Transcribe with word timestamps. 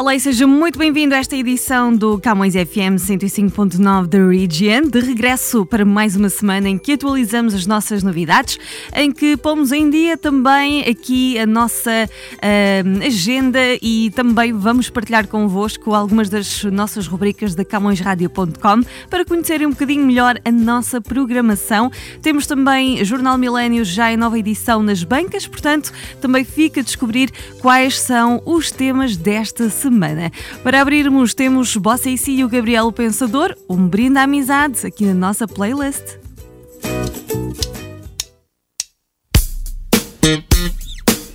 Olá 0.00 0.14
e 0.14 0.20
seja 0.20 0.46
muito 0.46 0.78
bem-vindo 0.78 1.12
a 1.12 1.18
esta 1.18 1.34
edição 1.34 1.92
do 1.92 2.20
Camões 2.20 2.54
FM 2.54 2.94
105.9 3.00 4.06
da 4.06 4.28
Region, 4.28 4.88
de 4.88 5.00
regresso 5.00 5.66
para 5.66 5.84
mais 5.84 6.14
uma 6.14 6.28
semana 6.28 6.68
em 6.68 6.78
que 6.78 6.92
atualizamos 6.92 7.52
as 7.52 7.66
nossas 7.66 8.04
novidades, 8.04 8.60
em 8.94 9.10
que 9.10 9.36
pomos 9.36 9.72
em 9.72 9.90
dia 9.90 10.16
também 10.16 10.82
aqui 10.82 11.36
a 11.36 11.44
nossa 11.44 11.90
uh, 12.00 13.04
agenda 13.04 13.58
e 13.82 14.12
também 14.14 14.52
vamos 14.52 14.88
partilhar 14.88 15.26
convosco 15.26 15.92
algumas 15.92 16.28
das 16.28 16.62
nossas 16.62 17.08
rubricas 17.08 17.56
da 17.56 17.64
CamõesRadio.com 17.64 18.84
para 19.10 19.24
conhecerem 19.24 19.66
um 19.66 19.70
bocadinho 19.70 20.06
melhor 20.06 20.38
a 20.44 20.52
nossa 20.52 21.00
programação. 21.00 21.90
Temos 22.22 22.46
também 22.46 23.04
Jornal 23.04 23.36
Milênio 23.36 23.84
já 23.84 24.12
em 24.12 24.16
nova 24.16 24.38
edição 24.38 24.80
nas 24.80 25.02
bancas, 25.02 25.48
portanto 25.48 25.92
também 26.20 26.44
fica 26.44 26.82
a 26.82 26.84
descobrir 26.84 27.32
quais 27.60 27.98
são 27.98 28.40
os 28.46 28.70
temas 28.70 29.16
desta 29.16 29.68
semana 29.68 29.87
semana. 29.88 30.30
Para 30.62 30.80
abrirmos, 30.80 31.34
temos 31.34 31.76
Bossa 31.76 32.10
e 32.10 32.18
Si 32.18 32.36
e 32.36 32.44
o 32.44 32.48
Gabriel 32.48 32.92
Pensador, 32.92 33.56
um 33.68 33.88
brinde 33.88 34.18
à 34.18 34.22
amizade 34.22 34.86
aqui 34.86 35.04
na 35.04 35.14
nossa 35.14 35.48
playlist. 35.48 36.18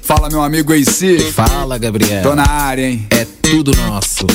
Fala, 0.01 0.29
meu 0.29 0.43
amigo 0.43 0.73
AC. 0.73 1.19
Fala, 1.33 1.77
Gabriel. 1.77 2.21
Tô 2.21 2.35
na 2.35 2.47
área, 2.47 2.87
hein? 2.87 3.07
É 3.09 3.25
tudo 3.25 3.75
nosso. 3.75 4.27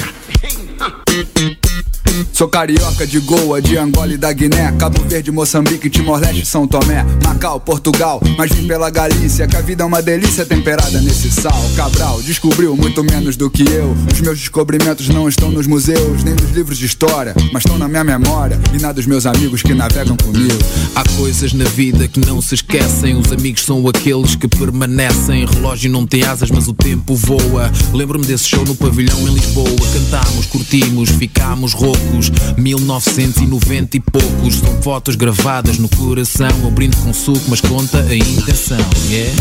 Sou 2.32 2.48
carioca 2.48 3.06
de 3.06 3.18
Goa, 3.20 3.60
de 3.60 3.76
Angola 3.76 4.12
e 4.12 4.16
da 4.16 4.32
Guiné, 4.32 4.72
Cabo 4.78 5.02
Verde, 5.04 5.30
Moçambique, 5.30 5.90
Timor-Leste, 5.90 6.46
São 6.46 6.66
Tomé, 6.66 7.04
Macau, 7.24 7.60
Portugal, 7.60 8.20
mas 8.36 8.52
vim 8.52 8.66
pela 8.66 8.90
Galícia, 8.90 9.46
que 9.46 9.56
a 9.56 9.60
vida 9.60 9.82
é 9.82 9.86
uma 9.86 10.02
delícia 10.02 10.44
temperada 10.44 11.00
nesse 11.00 11.30
sal. 11.30 11.60
Cabral 11.76 12.20
descobriu 12.22 12.76
muito 12.76 13.02
menos 13.04 13.36
do 13.36 13.50
que 13.50 13.62
eu. 13.62 13.96
Os 14.12 14.20
meus 14.20 14.38
descobrimentos 14.38 15.08
não 15.08 15.28
estão 15.28 15.50
nos 15.50 15.66
museus, 15.66 16.24
nem 16.24 16.34
nos 16.34 16.50
livros 16.50 16.78
de 16.78 16.86
história, 16.86 17.34
mas 17.52 17.62
estão 17.64 17.78
na 17.78 17.88
minha 17.88 18.04
memória 18.04 18.58
e 18.72 18.80
na 18.80 18.92
dos 18.92 19.06
meus 19.06 19.26
amigos 19.26 19.62
que 19.62 19.74
navegam 19.74 20.16
comigo. 20.16 20.58
Há 20.94 21.04
coisas 21.16 21.52
na 21.52 21.64
vida 21.64 22.08
que 22.08 22.20
não 22.20 22.40
se 22.40 22.54
esquecem. 22.54 23.16
Os 23.16 23.30
amigos 23.32 23.64
são 23.64 23.86
aqueles 23.88 24.34
que 24.34 24.48
permanecem. 24.48 25.46
Relógio 25.46 25.90
não 25.90 26.06
tem 26.06 26.24
asas, 26.24 26.50
mas 26.50 26.68
o 26.68 26.74
tempo 26.74 27.14
voa. 27.14 27.70
Lembro-me 27.92 28.26
desse 28.26 28.48
show 28.48 28.64
no 28.64 28.74
pavilhão 28.74 29.18
em 29.20 29.34
Lisboa. 29.34 29.68
Cantámos, 29.92 30.46
curtimos, 30.46 31.10
ficámos 31.10 31.72
roucos. 31.72 32.07
1990 32.56 33.96
e 33.96 34.00
poucos. 34.00 34.56
São 34.56 34.82
fotos 34.82 35.16
gravadas 35.16 35.78
no 35.78 35.88
coração. 35.88 36.48
Eu 36.62 36.70
brindo 36.70 36.96
com 36.98 37.12
suco, 37.12 37.44
mas 37.48 37.60
conta 37.60 38.00
a 38.00 38.14
intenção. 38.14 38.78
Yeah? 39.08 39.32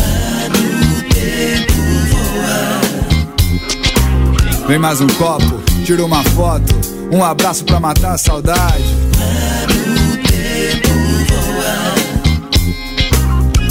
Vem 4.68 4.78
mais 4.78 5.00
um 5.00 5.06
copo, 5.06 5.62
tira 5.84 6.04
uma 6.04 6.22
foto, 6.22 6.74
um 7.10 7.24
abraço 7.24 7.64
pra 7.64 7.80
matar 7.80 8.12
a 8.12 8.18
saudade. 8.18 8.84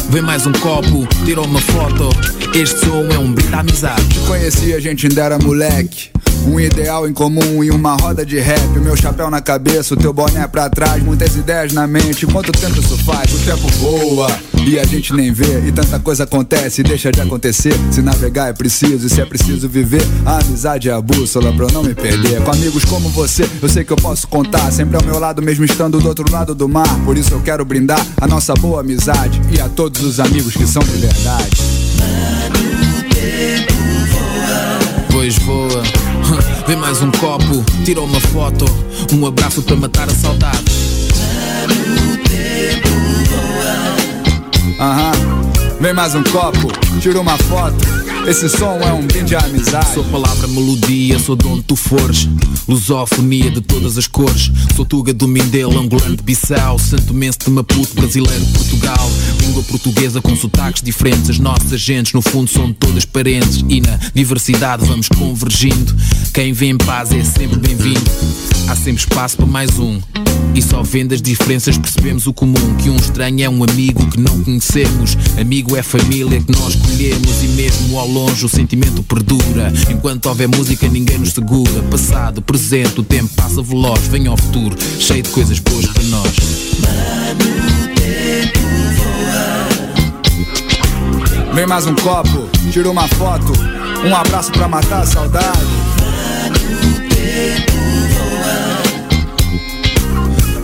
Vem 0.10 0.24
mais 0.24 0.48
um 0.48 0.52
copo, 0.54 1.08
tira 1.24 1.42
uma 1.42 1.62
foto. 1.62 2.10
Este 2.56 2.80
som 2.80 3.06
é 3.14 3.20
um 3.20 3.32
brinde 3.32 3.54
à 3.54 3.60
amizade. 3.60 4.08
Te 4.08 4.20
conheci, 4.22 4.74
a 4.74 4.80
gente 4.80 5.06
ainda 5.06 5.22
era 5.22 5.38
moleque. 5.38 6.10
Um 6.48 6.58
ideal 6.60 7.08
em 7.08 7.14
comum 7.14 7.62
e 7.62 7.70
uma 7.70 7.96
roda 7.96 8.26
de 8.26 8.40
rap. 8.40 8.78
O 8.78 8.82
meu 8.82 8.96
chapéu 8.96 9.30
na 9.30 9.42
cabeça, 9.42 9.94
o 9.94 9.98
teu 9.98 10.14
boné 10.14 10.48
pra 10.48 10.70
trás. 10.70 11.04
Muitas 11.04 11.36
ideias 11.36 11.74
na 11.74 11.86
mente. 11.86 12.26
Quanto 12.26 12.54
tempo 12.54 12.80
isso 12.80 12.98
faz? 13.00 13.34
O 13.34 13.40
tempo 13.40 13.68
voa 13.80 14.28
e 14.66 14.80
a 14.80 14.86
gente 14.86 15.14
nem 15.14 15.32
vê. 15.32 15.68
E 15.68 15.72
tanta 15.74 16.00
coisa 16.00 16.24
acontece 16.24 16.80
e 16.82 16.84
deixa 16.86 17.12
de 17.12 17.20
acontecer. 17.20 17.74
Se 17.92 18.02
navegar 18.02 18.50
é 18.50 18.54
preciso 18.54 19.08
e 19.08 19.10
se 19.10 19.20
é 19.20 19.26
preciso 19.26 19.68
viver, 19.68 20.02
a 20.26 20.40
amizade 20.40 20.90
é 20.90 20.94
a 20.94 21.02
bússola 21.02 21.52
pra 21.52 21.66
eu 21.66 21.72
não 21.72 21.84
me 21.84 21.94
perder. 21.94 22.42
Com 22.42 22.52
amigos 22.52 22.86
como 22.86 23.10
você, 23.10 23.48
eu 23.62 23.68
sei 23.68 23.84
que 23.84 23.92
eu 23.92 23.98
posso 23.98 24.26
contar. 24.28 24.72
Sempre 24.72 24.96
ao 24.96 25.04
meu 25.04 25.20
lado, 25.20 25.42
mesmo 25.42 25.66
estando 25.66 26.00
do 26.00 26.08
outro 26.08 26.32
lado 26.32 26.56
do 26.56 26.70
mar. 26.70 26.88
Por 27.04 27.18
isso 27.18 27.34
eu 27.34 27.42
quero 27.42 27.66
brindar 27.66 28.04
a 28.22 28.26
nossa 28.26 28.54
boa 28.54 28.80
amizade 28.80 29.42
e 29.52 29.60
a 29.60 29.68
todos 29.68 30.02
os 30.02 30.18
amigos 30.20 30.54
que 30.54 30.66
são 30.66 30.82
de 30.82 30.98
verdade. 30.98 31.58
Pois 35.12 35.38
voa. 35.40 35.97
Vem 36.68 36.76
mais 36.76 37.02
um 37.02 37.10
copo, 37.12 37.64
tira 37.86 38.02
uma 38.02 38.20
foto. 38.20 38.66
Um 39.14 39.26
abraço 39.26 39.62
para 39.64 39.78
matar 39.78 40.10
a 40.10 40.14
saudade. 40.14 40.66
Aham. 44.78 45.12
Vem 45.80 45.94
mais 45.94 46.14
um 46.14 46.24
copo, 46.24 46.68
tira 47.00 47.22
uma 47.22 47.38
foto. 47.38 47.97
Esse 48.28 48.50
som 48.50 48.78
é 48.82 48.92
um 48.92 49.08
brinde 49.08 49.38
à 49.38 49.40
amizade. 49.40 49.94
Sou 49.94 50.04
palavra 50.04 50.50
melodia, 50.50 51.18
sou 51.18 51.34
de 51.34 51.48
onde 51.48 51.64
tu 51.64 51.78
fores. 51.78 52.28
Lusofonia 52.68 53.50
de 53.50 53.62
todas 53.62 53.98
as 53.98 54.06
cores. 54.06 54.52
Sou 54.76 54.84
Tuga 54.84 55.14
do 55.14 55.30
Mindelo, 55.30 55.80
angolano 55.80 56.18
de 56.18 56.24
Bissau. 56.24 56.78
Santo 56.78 57.14
Mense 57.14 57.38
de 57.46 57.50
Maputo, 57.50 57.96
brasileiro 57.96 58.44
de 58.44 58.52
Portugal. 58.52 59.10
Língua 59.40 59.64
portuguesa 59.64 60.20
com 60.20 60.36
sotaques 60.36 60.84
diferentes. 60.84 61.30
As 61.30 61.40
nossas 61.40 61.80
gentes, 61.80 62.12
no 62.12 62.22
fundo, 62.22 62.52
são 62.52 62.74
todas 62.74 63.06
parentes. 63.06 63.64
E 63.70 63.80
na 63.80 63.98
diversidade 64.14 64.86
vamos 64.86 65.08
convergindo. 65.08 65.96
Quem 66.34 66.52
vem 66.52 66.72
em 66.72 66.78
paz 66.78 67.14
é 67.14 67.24
sempre 67.24 67.58
bem-vindo. 67.58 68.12
Há 68.68 68.76
sempre 68.76 69.00
espaço 69.00 69.38
para 69.38 69.46
mais 69.46 69.80
um. 69.80 70.02
E 70.58 70.62
só 70.62 70.82
vendo 70.82 71.14
as 71.14 71.22
diferenças 71.22 71.78
percebemos 71.78 72.26
o 72.26 72.34
comum. 72.34 72.76
Que 72.78 72.90
um 72.90 72.96
estranho 72.96 73.44
é 73.44 73.48
um 73.48 73.64
amigo 73.64 74.08
que 74.08 74.20
não 74.20 74.44
conhecemos. 74.44 75.16
Amigo 75.40 75.76
é 75.76 75.84
família 75.84 76.42
que 76.42 76.52
nós 76.52 76.74
escolhemos. 76.74 77.44
E 77.44 77.48
mesmo 77.50 78.00
ao 78.00 78.08
longe 78.08 78.44
o 78.44 78.50
sentimento 78.50 79.04
perdura. 79.04 79.72
Enquanto 79.88 80.26
houver 80.26 80.48
música, 80.48 80.88
ninguém 80.88 81.20
nos 81.20 81.34
segura. 81.34 81.84
Passado, 81.92 82.42
presente, 82.42 83.00
o 83.00 83.04
tempo 83.04 83.30
passa 83.36 83.62
veloz. 83.62 84.08
Vem 84.08 84.26
ao 84.26 84.36
futuro, 84.36 84.76
cheio 85.00 85.22
de 85.22 85.30
coisas 85.30 85.60
boas 85.60 85.86
para 85.86 86.04
nós. 86.06 86.36
Vem 91.54 91.68
mais 91.68 91.86
um 91.86 91.94
copo, 91.94 92.50
tira 92.72 92.90
uma 92.90 93.08
foto. 93.10 93.54
Um 94.04 94.16
abraço 94.16 94.52
pra 94.52 94.68
matar 94.68 95.04
a 95.04 95.06
saudade. 95.06 95.68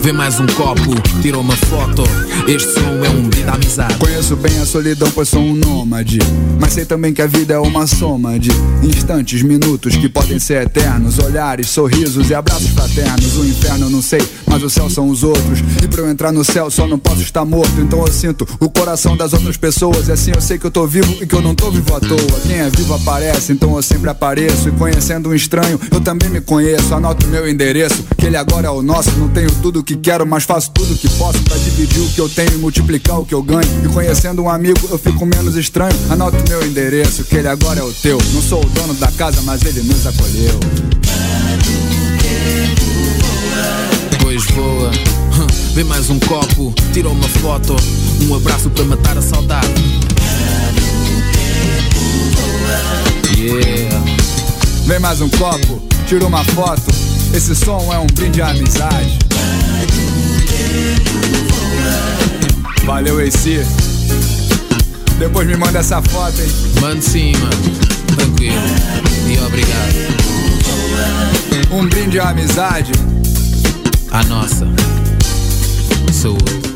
Vem 0.04 0.12
mais 0.12 0.38
um 0.38 0.44
copo, 0.48 0.82
tira 1.22 1.38
uma 1.38 1.56
foto. 1.56 2.02
Este 2.46 2.74
som 2.74 3.02
é 3.02 3.08
um 3.08 3.22
brinde 3.22 3.48
à 3.48 3.54
amizade. 3.54 3.96
Conheço 3.96 4.36
bem 4.36 4.58
a 4.58 4.66
solidão, 4.66 5.10
pois 5.14 5.30
sou 5.30 5.40
um 5.40 5.54
nômade. 5.54 6.18
Mas 6.60 6.74
sei 6.74 6.84
também 6.84 7.14
que 7.14 7.22
a 7.22 7.26
vida 7.26 7.54
é 7.54 7.58
uma 7.58 7.86
soma 7.86 8.38
de 8.38 8.50
instantes, 8.82 9.40
minutos 9.40 9.96
que 9.96 10.06
podem 10.10 10.38
ser 10.38 10.66
eternos. 10.66 11.18
Olhares, 11.18 11.70
sorrisos 11.70 12.28
e 12.28 12.34
abraços 12.34 12.68
fraternos. 12.68 13.34
O 13.38 13.46
inferno 13.46 13.86
eu 13.86 13.90
não 13.90 14.02
sei, 14.02 14.20
mas 14.44 14.62
o 14.62 14.68
céu 14.68 14.90
são 14.90 15.08
os 15.08 15.22
outros. 15.22 15.60
E 15.82 15.88
pra 15.88 16.02
eu 16.02 16.10
entrar 16.10 16.32
no 16.32 16.44
céu 16.44 16.70
só 16.70 16.86
não 16.86 16.98
posso 16.98 17.22
estar 17.22 17.46
morto. 17.46 17.80
Então 17.80 18.00
eu 18.00 18.12
sinto 18.12 18.46
o 18.60 18.68
coração 18.68 19.16
das 19.16 19.32
outras 19.32 19.56
pessoas. 19.56 20.08
E 20.08 20.12
assim 20.12 20.32
eu 20.34 20.40
sei 20.42 20.58
que 20.58 20.66
eu 20.66 20.70
tô 20.70 20.86
vivo 20.86 21.16
e 21.22 21.26
que 21.26 21.34
eu 21.34 21.40
não 21.40 21.54
tô 21.54 21.70
vivo 21.70 21.94
à 21.96 22.00
toa. 22.00 22.40
Quem 22.46 22.56
é 22.56 22.68
vivo 22.68 22.92
aparece, 22.92 23.54
então 23.54 23.74
eu 23.74 23.82
sempre 23.82 24.10
apareço. 24.10 24.68
E 24.68 24.72
conhecendo 24.72 25.30
um 25.30 25.34
estranho, 25.34 25.80
eu 25.90 26.00
também 26.02 26.28
me 26.28 26.42
conheço. 26.42 26.94
Anoto 26.94 27.26
meu 27.28 27.48
endereço, 27.48 28.04
que 28.18 28.26
ele 28.26 28.36
agora 28.36 28.66
é 28.66 28.70
o 28.70 28.82
nosso. 28.82 29.10
Não 29.12 29.30
tenho 29.30 29.50
tudo 29.62 29.82
que 29.82 29.93
quero, 29.96 30.26
mas 30.26 30.44
faço 30.44 30.70
tudo 30.70 30.96
que 30.96 31.08
posso 31.10 31.42
pra 31.42 31.56
dividir 31.56 32.00
o 32.00 32.08
que 32.08 32.20
eu 32.20 32.28
tenho 32.28 32.52
e 32.52 32.58
multiplicar 32.58 33.20
o 33.20 33.26
que 33.26 33.34
eu 33.34 33.42
ganho. 33.42 33.68
E 33.84 33.88
conhecendo 33.88 34.42
um 34.42 34.48
amigo, 34.48 34.80
eu 34.90 34.98
fico 34.98 35.24
menos 35.26 35.56
estranho. 35.56 35.94
Anoto 36.10 36.36
meu 36.48 36.64
endereço, 36.66 37.24
que 37.24 37.36
ele 37.36 37.48
agora 37.48 37.80
é 37.80 37.82
o 37.82 37.92
teu. 37.92 38.18
Não 38.32 38.42
sou 38.42 38.64
o 38.64 38.68
dono 38.70 38.94
da 38.94 39.10
casa, 39.12 39.42
mas 39.42 39.62
ele 39.64 39.82
nos 39.82 40.06
acolheu. 40.06 40.60
Pois 44.20 44.44
voa. 44.46 44.90
Vem 45.74 45.84
mais 45.84 46.08
um 46.10 46.18
copo, 46.20 46.74
tira 46.92 47.08
uma 47.08 47.28
foto. 47.28 47.76
Um 48.22 48.34
abraço 48.34 48.70
para 48.70 48.84
matar 48.84 49.18
a 49.18 49.22
saudade. 49.22 49.68
Yeah. 53.36 54.02
Vem 54.86 54.98
mais 54.98 55.20
um 55.20 55.28
copo, 55.28 55.82
tira 56.06 56.26
uma 56.26 56.44
foto. 56.44 56.90
Esse 57.34 57.54
som 57.54 57.92
é 57.92 57.98
um 57.98 58.06
brinde 58.06 58.40
à 58.40 58.50
amizade. 58.50 59.18
Valeu, 62.84 63.18
AC. 63.18 63.64
Depois 65.18 65.46
me 65.46 65.56
manda 65.56 65.78
essa 65.78 66.02
foto, 66.02 66.40
hein? 66.40 66.48
Mano 66.80 67.00
sim, 67.00 67.32
mano. 67.36 67.52
Tranquilo. 68.14 68.54
E 69.26 69.38
obrigado. 69.46 69.94
Um 71.70 71.86
brinde 71.88 72.20
à 72.20 72.28
amizade. 72.28 72.92
A 74.10 74.22
nossa. 74.24 74.66
saúde 76.12 76.73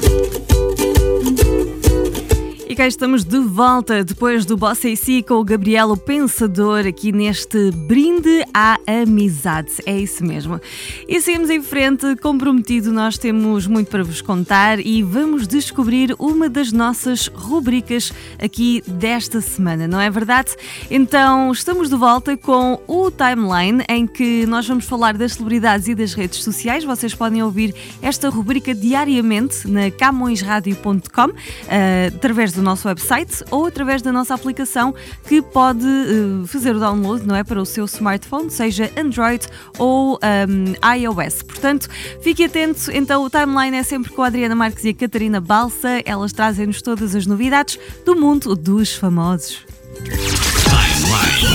cá 2.79 2.87
estamos 2.87 3.25
de 3.25 3.41
volta 3.41 4.05
depois 4.05 4.45
do 4.45 4.57
Bossa 4.57 4.87
AC 4.87 5.25
com 5.27 5.35
o 5.35 5.45
Gabriel, 5.45 5.91
o 5.91 5.97
Pensador, 5.97 6.87
aqui 6.87 7.11
neste 7.11 7.73
brinde 7.73 8.45
à 8.55 8.79
amizade. 8.87 9.73
É 9.85 9.99
isso 9.99 10.25
mesmo. 10.25 10.61
E 11.09 11.21
seguimos 11.21 11.51
em 11.51 11.61
frente, 11.61 12.15
comprometido, 12.23 12.93
nós 12.93 13.19
temos 13.19 13.67
muito 13.67 13.91
para 13.91 14.05
vos 14.05 14.21
contar 14.21 14.79
e 14.79 15.03
vamos 15.03 15.49
descobrir 15.49 16.15
uma 16.21 16.49
das 16.49 16.71
nossas 16.71 17.27
rubricas 17.27 18.13
aqui 18.41 18.81
desta 18.87 19.41
semana, 19.41 19.89
não 19.89 20.01
é 20.01 20.09
verdade? 20.09 20.55
Então, 20.89 21.51
estamos 21.51 21.89
de 21.89 21.97
volta 21.97 22.37
com 22.37 22.81
o 22.87 23.11
Timeline, 23.11 23.83
em 23.89 24.07
que 24.07 24.47
nós 24.47 24.69
vamos 24.69 24.85
falar 24.85 25.19
das 25.19 25.33
celebridades 25.33 25.89
e 25.89 25.97
das 25.97 26.15
redes 26.15 26.45
sociais. 26.45 26.85
Vocês 26.85 27.13
podem 27.13 27.43
ouvir 27.43 27.75
esta 28.01 28.29
rubrica 28.29 28.73
diariamente 28.73 29.67
na 29.67 29.91
camõesradio.com, 29.91 31.33
eh, 31.69 32.13
através 32.15 32.53
do 32.53 32.68
nosso 32.69 32.87
website 32.87 33.43
ou 33.51 33.67
através 33.67 34.03
da 34.03 34.13
nossa 34.13 34.35
aplicação 34.35 34.95
que 35.27 35.41
pode 35.41 35.87
uh, 35.87 36.47
fazer 36.47 36.77
o 36.77 36.81
download 36.81 37.27
não 37.27 37.35
é, 37.35 37.43
para 37.43 37.61
o 37.61 37.67
seu 37.67 37.85
smartphone, 37.87 38.51
seja 38.51 38.91
Android 38.97 39.47
ou 39.79 40.19
um, 40.49 40.95
iOS. 40.97 41.43
Portanto, 41.43 41.89
fique 42.23 42.45
atento. 42.45 42.91
Então, 42.93 43.25
o 43.25 43.31
timeline 43.31 43.77
é 43.77 43.83
sempre 43.83 44.13
com 44.13 44.23
a 44.23 44.27
Adriana 44.27 44.55
Marques 44.55 44.85
e 44.85 44.91
a 44.91 44.95
Catarina 44.95 45.41
Balsa. 45.41 46.03
Elas 46.05 46.33
trazem-nos 46.33 46.83
todas 46.83 47.15
as 47.15 47.27
novidades 47.27 47.79
do 48.05 48.15
mundo 48.15 48.55
dos 48.55 48.95
famosos. 48.95 49.65
Timeline. 50.05 50.29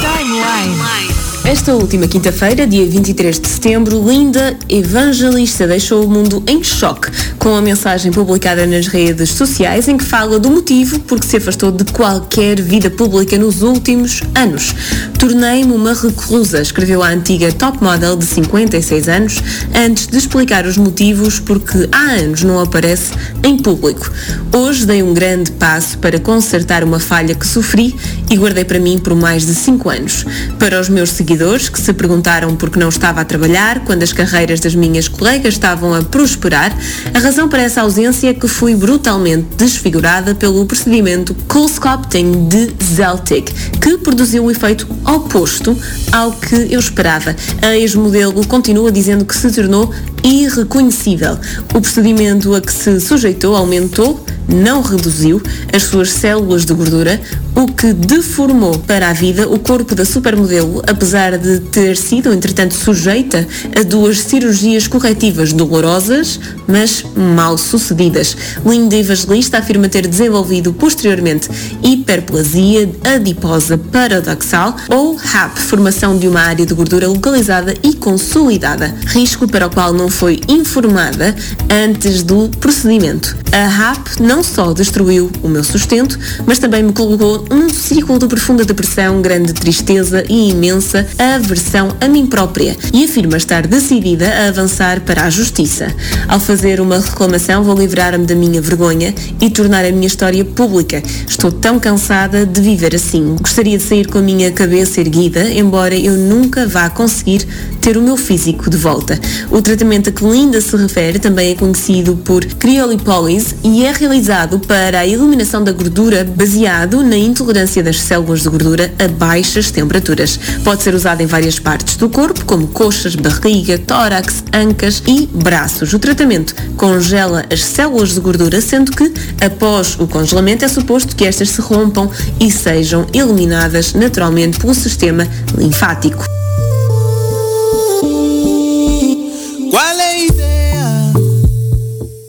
Timeline. 0.01 1.32
Esta 1.45 1.74
última 1.74 2.07
quinta-feira, 2.07 2.66
dia 2.66 2.88
23 2.88 3.38
de 3.38 3.50
setembro, 3.50 4.01
Linda 4.10 4.56
Evangelista 4.69 5.68
deixou 5.68 6.06
o 6.06 6.10
mundo 6.10 6.42
em 6.48 6.63
choque 6.63 7.12
com 7.38 7.54
a 7.54 7.62
mensagem 7.62 8.13
publicada 8.13 8.66
nas 8.66 8.88
redes 8.88 9.31
sociais 9.31 9.90
em 9.90 9.98
que 9.98 10.06
fala 10.06 10.40
do 10.40 10.50
motivo 10.50 11.00
por 11.01 11.19
que 11.19 11.25
se 11.25 11.36
afastou 11.36 11.69
de 11.69 11.84
qualquer 11.92 12.62
vida 12.62 12.90
pública 12.90 13.38
nos 13.38 13.62
últimos 13.62 14.22
anos. 14.34 14.74
Tornei-me 15.19 15.74
uma 15.74 15.94
reclusa, 15.94 16.62
escreveu 16.62 17.04
a 17.04 17.10
antiga 17.10 17.51
top 17.51 17.84
model 17.84 18.16
de 18.16 18.25
56 18.25 19.10
anos, 19.10 19.44
antes 19.75 20.07
de 20.07 20.18
explicar 20.18 20.66
os 20.66 20.78
motivos 20.78 21.42
porque 21.42 21.90
há 21.92 22.22
anos 22.22 22.42
não 22.42 22.62
aparece 22.62 23.12
em 23.44 23.57
público. 23.57 24.10
Hoje 24.54 24.86
dei 24.86 25.04
um 25.04 25.13
grande 25.13 25.51
passo 25.51 25.98
para 25.98 26.19
consertar 26.22 26.86
uma 26.86 27.01
falha 27.01 27.36
que 27.36 27.45
sofri 27.45 27.94
e 28.30 28.38
guardei 28.38 28.63
para 28.63 28.80
mim 28.80 28.98
por 28.98 29.13
mais 29.13 29.45
de 29.45 29.54
5 29.54 29.90
anos. 29.90 30.25
Para 30.57 30.80
os 30.80 30.88
meus 30.88 31.10
seguidores, 31.10 31.32
seguidores 31.33 31.68
que 31.68 31.81
se 31.81 31.91
perguntaram 31.94 32.56
por 32.56 32.69
que 32.69 32.77
não 32.77 32.89
estava 32.89 33.21
a 33.21 33.25
trabalhar 33.25 33.83
quando 33.85 34.03
as 34.03 34.13
carreiras 34.13 34.59
das 34.59 34.75
minhas 34.75 35.07
colegas 35.07 35.56
estavam 35.56 35.91
a 35.91 36.03
prosperar, 36.03 36.77
a 37.12 37.18
razão 37.18 37.50
para 37.50 37.63
essa 37.63 37.81
ausência 37.81 38.30
é 38.30 38.33
que 38.35 38.47
fui 38.47 38.75
brutalmente 38.75 39.47
desfigurada 39.57 40.35
pelo 40.35 40.63
procedimento 40.68 41.35
Cold-Sculpting 41.47 42.50
de 42.50 42.71
Zeltic, 42.83 43.51
que 43.81 43.97
produziu 43.97 44.45
o 44.45 44.51
efeito 44.51 44.88
oposto 45.03 45.75
ao 46.12 46.33
que 46.33 46.71
eu 46.71 46.80
esperava. 46.80 47.35
A 47.63 47.75
ex-modelo 47.75 48.45
continua 48.45 48.91
dizendo 48.91 49.25
que 49.25 49.35
se 49.35 49.50
tornou 49.51 49.91
irreconhecível. 50.24 51.38
O 51.74 51.81
procedimento 51.81 52.53
a 52.53 52.62
que 52.62 52.71
se 52.71 53.00
sujeitou 53.00 53.56
aumentou 53.56 54.24
não 54.47 54.81
reduziu 54.81 55.41
as 55.74 55.83
suas 55.83 56.12
células 56.12 56.65
de 56.65 56.74
gordura, 56.74 57.19
o 57.55 57.67
que 57.67 57.94
deformou 57.94 58.77
para 58.79 59.09
a 59.09 59.13
vida 59.13 59.47
o 59.47 59.59
corpo 59.59 59.94
da 59.95 60.05
supermodelo, 60.05 60.81
apesar 60.88 61.38
de 61.38 61.59
ter 61.59 61.95
sido, 61.95 62.33
entretanto, 62.33 62.73
sujeita 62.73 63.47
a 63.79 63.83
duas 63.83 64.19
cirurgias 64.19 64.88
corretivas 64.88 65.53
dolorosas, 65.53 66.39
mas 66.67 67.03
mal 67.15 67.57
sucedidas. 67.57 68.35
Linda 68.65 68.95
Evangelista 68.95 69.59
afirma 69.59 69.88
ter 69.88 70.07
desenvolvido 70.07 70.73
posteriormente 70.73 71.50
hiperplasia 71.81 72.89
adiposa 73.15 73.77
paradoxal 73.77 74.75
ou 74.89 75.17
HAP, 75.33 75.57
formação 75.59 76.17
de 76.17 76.27
uma 76.27 76.41
área 76.41 76.65
de 76.65 76.73
gordura 76.73 77.07
localizada 77.07 77.73
e 77.83 77.94
consolidada, 77.94 78.94
risco 79.07 79.47
para 79.47 79.67
o 79.67 79.69
qual 79.69 79.94
não 79.94 80.09
foi 80.09 80.41
informada 80.47 81.35
antes 81.69 82.23
do 82.23 82.49
procedimento. 82.59 83.35
A 83.51 83.91
HAP 83.91 84.19
não 84.19 84.44
só 84.44 84.73
destruiu 84.73 85.31
o 85.41 85.47
meu 85.47 85.63
sustento, 85.63 86.17
mas 86.45 86.59
também 86.59 86.81
me 86.81 86.94
colocou 86.94 87.43
num 87.50 87.69
ciclo 87.69 88.19
de 88.19 88.28
profunda 88.28 88.66
depressão, 88.66 89.22
grande 89.22 89.54
tristeza 89.54 90.24
e 90.30 90.50
imensa 90.50 91.07
aversão 91.18 91.95
a 92.00 92.07
mim 92.07 92.25
própria 92.25 92.75
e 92.94 93.04
afirma 93.04 93.38
estar 93.38 93.68
decidida 93.68 94.28
a 94.28 94.48
avançar 94.48 95.01
para 95.01 95.24
a 95.24 95.30
justiça. 95.30 95.94
Ao 96.28 96.40
fazer 96.40 96.80
uma 96.80 97.00
reclamação, 97.00 97.63
vou 97.63 97.75
livrar-me 97.75 98.25
da 98.25 98.36
minha 98.36 98.62
vergonha 98.62 99.13
e 99.42 99.50
tornar 99.50 99.86
a 99.86 99.92
minha 99.92 100.07
história 100.07 100.44
pública. 100.44 101.01
Estou 101.28 101.51
tão 101.51 101.80
cansada 101.80 102.45
de 102.45 102.62
viver 102.62 102.95
assim. 102.95 103.36
Gostaria 103.40 103.78
de 103.78 103.84
sair 103.84 104.07
com 104.07 104.18
a 104.18 104.22
minha 104.22 104.51
cabeça 104.51 105.01
erguida, 105.01 105.50
embora 105.50 105.95
eu 105.95 106.13
nunca 106.13 106.68
vá 106.68 106.90
conseguir 106.90 107.48
ter 107.83 107.97
o 107.97 108.01
meu 108.01 108.15
físico 108.15 108.69
de 108.69 108.77
volta. 108.77 109.19
O 109.51 109.62
tratamento 109.62 110.07
a 110.07 110.12
que 110.13 110.24
Linda 110.24 110.62
se 110.62 110.74
refere 110.77 111.19
também 111.19 111.51
é 111.51 111.56
conhecido 111.56 112.15
por 112.15 112.45
criolipólise 112.45 113.57
e 113.62 113.83
é 113.83 113.91
realizado 113.91 114.57
para 114.57 115.00
a 115.00 115.06
eliminação 115.06 115.62
da 115.62 115.74
gordura 115.74 116.24
baseado 116.24 117.03
na 117.03 117.18
intolerância 117.18 117.83
das 117.83 118.01
células 118.01 118.44
de 118.44 118.47
gordura 118.47 118.94
a 118.97 119.09
baixas 119.09 119.69
temperaturas. 119.69 120.39
Pode 120.63 120.81
ser 120.81 120.95
usado 120.95 121.19
em 121.19 121.25
várias 121.25 121.59
partes 121.59 121.97
do 121.97 122.07
corpo, 122.07 122.45
como 122.45 122.68
coxas, 122.68 123.15
barriga, 123.15 123.77
tórax, 123.77 124.45
ancas 124.53 125.03
e 125.06 125.27
braços. 125.33 125.91
O 125.91 126.00
tratamento 126.00 126.56
congela 126.77 127.45
as 127.51 127.65
células 127.65 128.13
de 128.13 128.21
gordura, 128.21 128.62
sendo 128.62 128.94
que, 128.94 129.12
após 129.41 130.00
o 130.00 130.07
congelamento, 130.07 130.63
é 130.63 130.69
suposto 130.69 131.18
que 131.18 131.25
estas 131.25 131.50
se 131.50 131.59
rompam 131.59 132.09
e 132.39 132.50
sejam 132.50 133.06
eliminadas 133.12 133.94
naturalmente 133.94 134.57
pelo 134.57 134.74
sistema 134.74 135.27
linfático. 135.57 136.24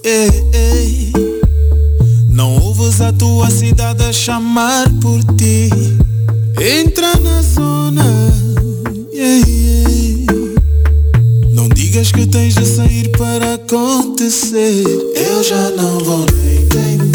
Ei, 0.06 0.28
ei. 0.52 1.12
Não 2.28 2.58
ouves 2.58 3.00
a 3.00 3.10
tua 3.10 3.48
cidade 3.48 4.04
a 4.04 4.12
chamar 4.12 4.86
por 5.00 5.24
ti. 5.34 5.70
Entra 6.60 7.18
na 7.20 7.40
zona. 7.40 8.04
Yeah, 9.10 9.46
Não 11.52 11.70
digas 11.70 12.12
que 12.12 12.26
tens 12.26 12.54
de 12.54 12.66
sair 12.66 13.10
para 13.16 13.54
acontecer. 13.54 14.84
Eu 15.14 15.42
já 15.42 15.70
não 15.70 15.98
vou 16.00 16.26
nem 16.34 16.66
tentar. 16.68 17.13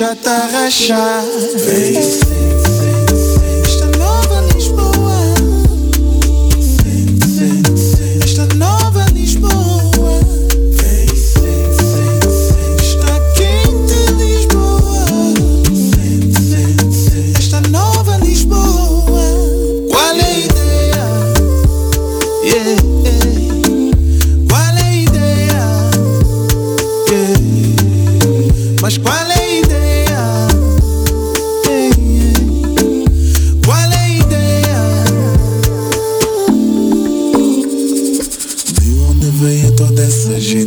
Deixa-te 0.00 0.28
arrachar. 0.28 1.22
Vem. 1.56 2.29
Deixa 40.10 40.58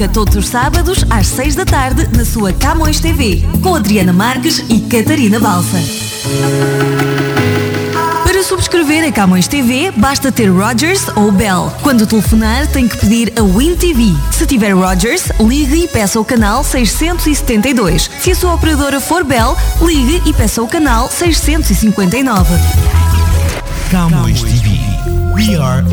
Perca 0.00 0.14
todos 0.14 0.34
os 0.34 0.48
sábados 0.48 1.04
às 1.10 1.26
6 1.26 1.56
da 1.56 1.66
tarde 1.66 2.08
na 2.16 2.24
sua 2.24 2.54
Camões 2.54 3.00
TV, 3.00 3.44
com 3.62 3.74
Adriana 3.74 4.14
Marques 4.14 4.64
e 4.70 4.80
Catarina 4.80 5.38
Balsa. 5.38 5.76
Para 8.24 8.42
subscrever 8.42 9.06
a 9.06 9.12
Camões 9.12 9.46
TV, 9.46 9.90
basta 9.94 10.32
ter 10.32 10.48
Rogers 10.48 11.06
ou 11.16 11.30
Bell. 11.30 11.70
Quando 11.82 12.06
telefonar, 12.06 12.66
tem 12.68 12.88
que 12.88 12.96
pedir 12.96 13.30
a 13.38 13.42
Win 13.42 13.76
TV. 13.76 14.14
Se 14.30 14.46
tiver 14.46 14.72
Rogers, 14.72 15.30
ligue 15.38 15.84
e 15.84 15.88
peça 15.88 16.18
o 16.18 16.24
canal 16.24 16.64
672. 16.64 18.10
Se 18.22 18.30
a 18.30 18.34
sua 18.34 18.54
operadora 18.54 19.00
for 19.00 19.22
Bell, 19.22 19.54
ligue 19.82 20.22
e 20.24 20.32
peça 20.32 20.62
o 20.62 20.66
canal 20.66 21.10
659. 21.10 22.54
Camões 23.90 24.42
TV. 24.44 24.80
We 25.34 25.56
are. 25.56 25.84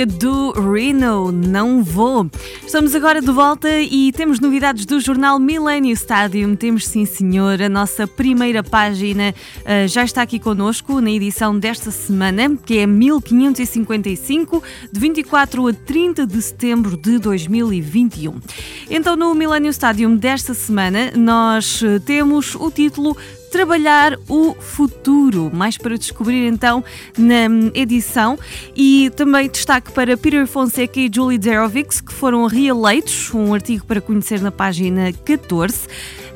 Música 0.00 0.06
do 0.06 0.52
Reno, 0.52 1.32
Não 1.32 1.82
Vou. 1.82 2.30
Estamos 2.64 2.94
agora 2.94 3.20
de 3.20 3.30
volta 3.30 3.68
e 3.80 4.12
temos 4.12 4.40
novidades 4.40 4.86
do 4.86 5.00
jornal 5.00 5.38
Millennium 5.38 5.92
Stadium. 5.92 6.54
Temos, 6.54 6.86
sim 6.86 7.04
senhor, 7.04 7.60
a 7.60 7.68
nossa 7.68 8.06
primeira 8.06 8.62
página 8.62 9.34
uh, 9.58 9.88
já 9.88 10.04
está 10.04 10.22
aqui 10.22 10.38
connosco 10.38 11.00
na 11.00 11.10
edição 11.10 11.58
desta 11.58 11.90
semana, 11.90 12.56
que 12.64 12.78
é 12.78 12.86
1555, 12.86 14.62
de 14.90 15.00
24 15.00 15.68
a 15.68 15.72
30 15.72 16.26
de 16.26 16.40
setembro 16.40 16.96
de 16.96 17.18
2021. 17.18 18.40
Então, 18.88 19.16
no 19.16 19.34
Millennium 19.34 19.70
Stadium 19.70 20.16
desta 20.16 20.54
semana, 20.54 21.12
nós 21.16 21.82
eh, 21.82 21.98
temos 21.98 22.54
o 22.54 22.70
título 22.70 23.16
Trabalhar 23.50 24.16
o 24.28 24.54
Futuro, 24.54 25.50
mais 25.52 25.76
para 25.76 25.98
descobrir 25.98 26.46
então 26.46 26.84
na 27.18 27.46
edição. 27.74 28.38
E 28.76 29.10
também 29.16 29.48
destaque 29.48 29.90
para 29.92 30.16
Peter 30.16 30.46
Fonseca 30.46 31.00
e 31.00 31.10
Julie 31.12 31.40
Zerovics, 31.42 32.00
que 32.00 32.12
foram 32.12 32.46
reeleitos, 32.46 33.32
um 33.34 33.52
artigo 33.52 33.84
para 33.84 34.00
conhecer 34.00 34.40
na 34.40 34.52
página 34.52 35.12
14. 35.24 35.88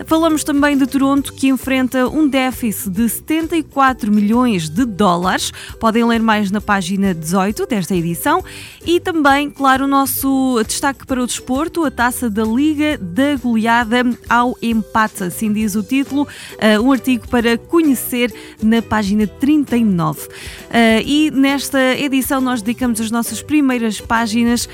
Falamos 0.07 0.43
também 0.43 0.77
de 0.77 0.87
Toronto, 0.87 1.33
que 1.33 1.49
enfrenta 1.49 2.09
um 2.09 2.29
déficit 2.29 2.91
de 2.91 3.09
74 3.09 4.13
milhões 4.13 4.69
de 4.69 4.85
dólares. 4.85 5.53
Podem 5.79 6.05
ler 6.05 6.21
mais 6.21 6.51
na 6.51 6.61
página 6.61 7.15
18 7.15 7.67
desta 7.67 7.95
edição. 7.95 8.45
E 8.85 8.99
também, 8.99 9.49
claro, 9.51 9.85
o 9.85 9.89
nosso 9.89 10.61
destaque 10.67 11.07
para 11.07 11.23
o 11.23 11.27
desporto, 11.27 11.85
a 11.85 11.91
taça 11.91 12.29
da 12.29 12.43
Liga 12.43 12.99
da 12.99 13.37
Goleada 13.37 14.05
ao 14.29 14.57
empate, 14.61 15.25
assim 15.25 15.53
diz 15.53 15.75
o 15.75 15.83
título. 15.83 16.27
Uh, 16.55 16.83
um 16.83 16.93
artigo 16.93 17.29
para 17.29 17.57
conhecer 17.57 18.35
na 18.63 18.83
página 18.83 19.27
39. 19.27 20.21
Uh, 20.21 20.31
e 21.07 21.31
nesta 21.31 21.79
edição 21.97 22.41
nós 22.41 22.61
dedicamos 22.61 23.01
as 23.01 23.11
nossas 23.11 23.41
primeiras 23.41 24.01
páginas 24.01 24.69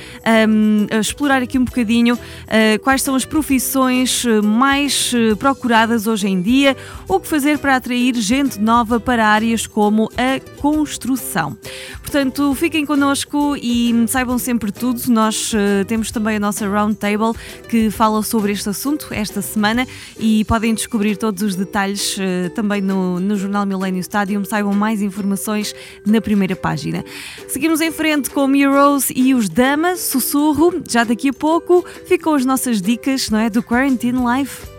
um, 0.49 0.87
a 0.91 0.99
explorar 0.99 1.43
aqui 1.43 1.59
um 1.59 1.65
bocadinho 1.65 2.15
uh, 2.15 2.83
quais 2.83 3.03
são 3.03 3.15
as 3.15 3.25
profissões 3.25 4.25
mais 4.43 5.10
procuradas 5.38 6.07
hoje 6.07 6.29
em 6.29 6.40
dia, 6.40 6.76
o 7.09 7.19
que 7.19 7.29
fazer 7.29 7.59
para 7.59 7.76
atrair 7.76 8.14
gente 8.17 8.61
nova 8.61 9.00
para 9.00 9.26
áreas 9.26 9.67
como 9.67 10.11
a 10.17 10.40
construção. 10.61 11.57
Portanto, 12.00 12.55
fiquem 12.55 12.85
connosco 12.85 13.57
e 13.57 13.95
saibam 14.09 14.37
sempre 14.37 14.73
tudo. 14.73 15.00
Nós 15.09 15.52
uh, 15.52 15.85
temos 15.87 16.11
também 16.11 16.37
a 16.37 16.40
nossa 16.40 16.67
Roundtable 16.69 17.39
que 17.69 17.91
fala 17.91 18.23
sobre 18.23 18.52
este 18.52 18.69
assunto 18.69 19.06
esta 19.13 19.41
semana 19.41 19.87
e 20.19 20.45
podem 20.47 20.75
descobrir 20.75 21.17
todos 21.17 21.43
os 21.43 21.54
detalhes 21.54 22.17
uh, 22.17 22.50
também 22.54 22.80
no, 22.80 23.21
no 23.21 23.37
jornal 23.37 23.65
Millennium 23.65 24.00
Stadium. 24.00 24.45
Saibam 24.45 24.75
mais 24.75 25.02
informações 25.02 25.75
na 26.04 26.21
primeira 26.21 26.56
página. 26.56 27.04
Seguimos 27.49 27.80
em 27.80 27.93
frente 27.93 28.28
com 28.30 28.54
Heroes 28.54 29.11
e 29.15 29.35
os 29.35 29.49
Damas, 29.49 30.00
Sussurro. 30.00 30.82
Já 30.89 31.04
daqui 31.04 31.28
a 31.28 31.32
pouco 31.32 31.85
ficam 32.06 32.35
as 32.35 32.45
nossas 32.45 32.82
dicas 32.82 33.30
não 33.30 33.39
é, 33.39 33.49
do 33.49 33.63
Quarantine 33.63 34.19
Life. 34.19 34.70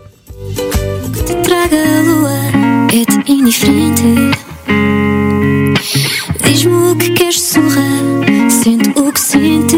Que 1.13 1.23
te 1.23 1.35
traga 1.43 1.77
a 1.77 2.01
lua 2.01 2.31
é-te 2.91 3.31
indiferente. 3.31 4.03
Diz-me 6.43 6.91
o 6.91 6.95
que 6.95 7.11
queres 7.11 7.39
surra, 7.41 7.85
sente 8.49 8.89
o 8.99 9.11
que 9.11 9.19
sentes. 9.19 9.77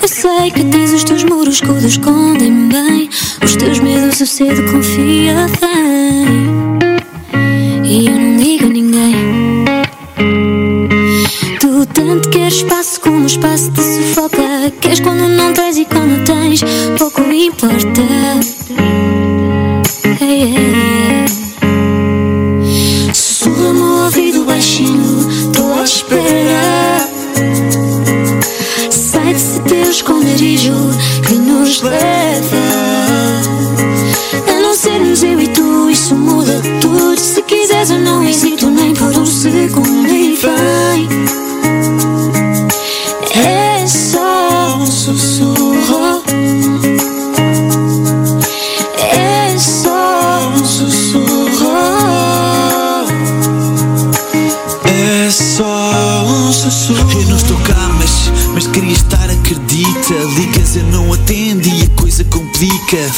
Eu 0.00 0.08
sei 0.08 0.50
que 0.52 0.62
tens 0.64 0.92
os 0.92 1.02
teus 1.02 1.24
muros 1.24 1.60
que 1.60 1.68
o 1.68 1.78
escondem 1.78 2.68
bem. 2.68 3.10
Os 3.44 3.56
teus 3.56 3.80
medos 3.80 4.20
eu 4.20 4.26
cedo 4.26 4.70
confia 4.70 5.34
bem. 5.60 6.78
E 7.84 8.06
eu 8.06 8.14
não 8.14 8.36
digo 8.36 8.66
a 8.66 8.68
ninguém. 8.68 9.64
Tu 11.58 11.86
tanto 11.86 12.30
queres 12.30 12.54
espaço 12.54 13.00
como 13.00 13.24
o 13.24 13.26
espaço 13.26 13.72
te 13.72 13.82
sufoca. 13.82 14.72
Queres 14.80 15.00
quando 15.00 15.28
não 15.28 15.52
tens 15.52 15.78
e 15.78 15.84
quando 15.84 16.24
tens, 16.24 16.60
importa. 17.48 18.97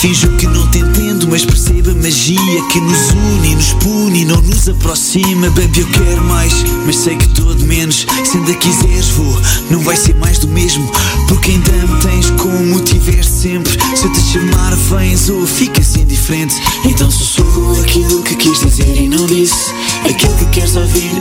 Finjo 0.00 0.30
que 0.38 0.46
não 0.46 0.66
te 0.70 0.78
entendo, 0.78 1.28
mas 1.28 1.44
percebo 1.44 1.90
a 1.90 1.94
magia 1.94 2.62
que 2.72 2.80
nos 2.80 3.10
une, 3.10 3.54
nos 3.54 3.74
pune 3.74 4.24
não 4.24 4.40
nos 4.40 4.66
aproxima. 4.66 5.50
Baby, 5.50 5.80
eu 5.80 5.86
quero 5.88 6.24
mais, 6.24 6.54
mas 6.86 6.96
sei 6.96 7.16
que 7.16 7.26
dou 7.38 7.54
de 7.54 7.66
menos. 7.66 8.06
Se 8.24 8.38
ainda 8.38 8.54
quiseres, 8.54 9.10
vou, 9.10 9.38
não 9.70 9.78
vai 9.80 9.94
ser 9.94 10.14
mais 10.14 10.38
do 10.38 10.48
mesmo. 10.48 10.90
Porque 11.28 11.50
ainda 11.50 11.72
me 11.72 12.00
tens 12.00 12.30
como 12.30 12.80
tiver 12.80 13.22
sempre. 13.22 13.76
Se 13.94 14.06
eu 14.06 14.12
te 14.14 14.22
chamar, 14.22 14.74
vens 14.74 15.28
ou 15.28 15.46
ficas 15.46 15.94
indiferente. 15.96 16.54
Então 16.86 17.10
sussurro 17.10 17.78
aquilo 17.82 18.22
que 18.22 18.36
quis 18.36 18.58
dizer 18.58 19.02
e 19.02 19.06
não 19.06 19.26
disse. 19.26 19.70
Aquilo 20.08 20.34
que 20.36 20.46
queres 20.46 20.76
ouvir. 20.76 21.12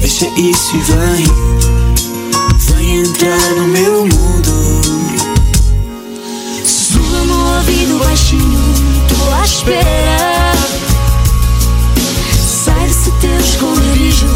Deixa 0.00 0.26
isso 0.38 0.74
e 0.74 0.80
vem 0.80 1.26
Vem 2.76 2.96
entrar 3.02 3.50
no 3.56 3.68
meu 3.68 4.06
mundo 4.06 5.05
ouvido 7.56 7.98
baixinho, 7.98 8.74
tô 9.08 9.32
à 9.32 9.44
espera. 9.44 10.52
Sai 12.38 12.86
desse 12.86 13.10
teu 13.12 13.38
esconderijo 13.38 14.26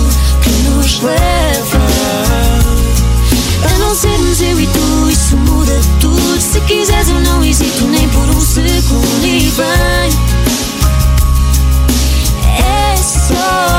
que 0.43 0.51
nos 0.71 1.01
leva 1.01 1.81
a 3.65 3.79
não 3.79 3.95
sermos 3.95 4.41
eu 4.41 4.61
e 4.61 4.67
tu. 4.67 5.11
Isso 5.11 5.37
muda 5.37 5.81
tudo. 6.01 6.41
Se 6.41 6.61
quiseres, 6.63 7.09
eu 7.09 7.21
não 7.21 7.45
hesito 7.45 7.85
nem 7.87 8.09
por 8.09 8.29
um 8.31 8.41
segundo. 8.41 9.27
E 9.27 9.41
vem, 9.49 10.11
é 12.59 12.97
só 12.97 13.70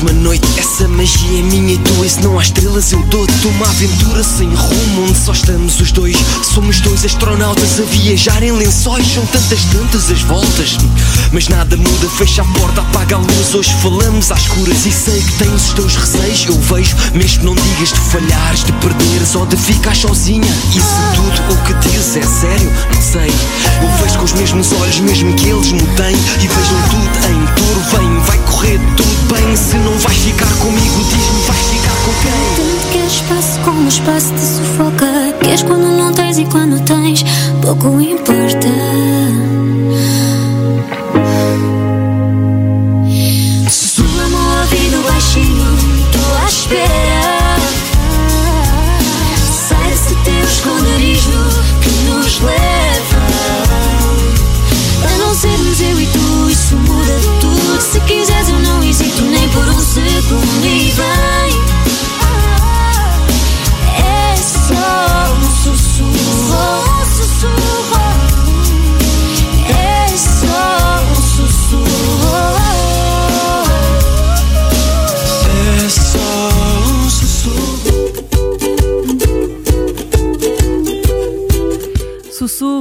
iluminas-me 0.00 0.10
a 0.10 0.12
noite. 0.12 0.48
Essa 0.58 0.88
magia 0.88 1.38
é 1.38 1.42
minha 1.42 1.74
e 1.74 1.78
tua, 1.78 2.06
e 2.06 2.10
se 2.10 2.20
não 2.20 2.38
há 2.38 2.42
estrelas 2.42 2.92
eu 2.92 3.02
dou-te 3.04 3.46
uma 3.46 3.66
aventura 3.68 4.22
sem 4.22 4.48
rumo, 4.48 5.06
onde 5.08 5.18
só 5.18 5.32
estamos 5.32 5.80
os 5.80 5.92
dois. 5.92 6.16
Somos 6.42 6.80
dois 6.80 7.04
astronautas 7.04 7.80
a 7.80 7.84
viajar 7.84 8.42
em 8.42 8.52
lençóis. 8.52 9.06
São 9.06 9.24
tantas, 9.26 9.64
tantas 9.66 10.10
as 10.10 10.22
voltas, 10.22 10.78
mas 11.32 11.48
nada 11.48 11.76
muda. 11.76 12.08
Fecha 12.16 12.42
a 12.42 12.44
porta, 12.58 12.80
apaga 12.80 13.16
a 13.16 13.18
luz. 13.18 13.54
Hoje 13.54 13.72
falamos 13.82 14.30
às 14.30 14.40
escuras 14.40 14.86
e 14.86 14.92
sei 14.92 15.20
que 15.20 15.32
tens 15.44 15.66
os 15.66 15.72
teus 15.72 15.96
receios. 15.96 16.46
Eu 16.46 16.58
vejo, 16.60 16.96
mesmo 17.14 17.44
não 17.44 17.54
digas 17.54 17.92
de 17.92 18.00
falhares, 18.00 18.64
de 18.64 18.72
perderes 18.72 19.34
ou 19.34 19.46
de 19.46 19.56
ficar 19.56 19.94
sozinha. 19.94 20.50
E 20.70 20.80
se 20.80 21.14
tudo 21.14 21.52
o 21.52 21.64
que 21.64 21.88
dizes 21.88 22.16
é 22.16 22.22
sério, 22.22 22.72
não 22.94 23.02
sei. 23.02 23.30
Eu 23.82 23.88
vejo 24.02 24.18
com 24.18 24.24
os 24.24 24.32
mesmos 24.32 24.72
olhos, 24.72 25.00
mesmo 25.00 25.34
que 25.34 25.48
eles 25.48 25.72
mudem. 25.72 26.16
E 26.40 26.48
vejam 26.48 26.80
tudo 26.90 27.10
em 27.30 27.46
touro, 27.54 27.80
vem, 27.90 28.20
vai 28.20 28.38
correr 28.50 28.80
tudo 28.96 29.34
bem. 29.34 29.56
Se 29.56 29.76
não 29.76 29.89
vais 29.98 30.16
ficar 30.16 30.52
comigo, 30.58 31.04
diz-me, 31.04 31.42
vais 31.46 31.58
ficar 31.58 31.96
com 32.04 32.12
quem? 32.22 32.56
Tanto 32.56 32.92
queres 32.92 33.12
espaço 33.12 33.60
como 33.60 33.88
espaço 33.88 34.34
te 34.34 34.40
sufoca. 34.40 35.34
Queres 35.42 35.62
quando 35.62 35.96
não 35.96 36.12
tens 36.12 36.38
e 36.38 36.44
quando 36.46 36.80
tens, 36.84 37.24
pouco 37.62 38.00
importa. 38.00 38.68